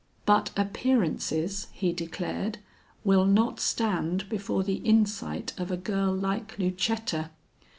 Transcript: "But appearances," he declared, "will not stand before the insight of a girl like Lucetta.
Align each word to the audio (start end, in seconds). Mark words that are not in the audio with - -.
"But 0.25 0.49
appearances," 0.57 1.67
he 1.73 1.93
declared, 1.93 2.57
"will 3.03 3.23
not 3.23 3.59
stand 3.59 4.27
before 4.29 4.63
the 4.63 4.77
insight 4.77 5.53
of 5.59 5.69
a 5.69 5.77
girl 5.77 6.11
like 6.11 6.57
Lucetta. 6.57 7.29